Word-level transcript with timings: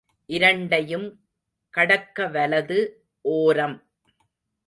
இரண்டையும் 0.25 1.05
கடக்க 1.69 2.27
வலது 2.27 2.79
ஓரம். 3.21 3.77